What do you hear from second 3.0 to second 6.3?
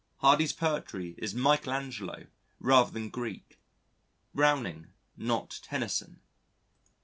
Greek, Browning not Tennyson.